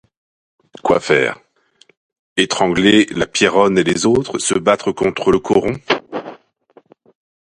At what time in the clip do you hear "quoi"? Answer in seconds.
0.81-0.99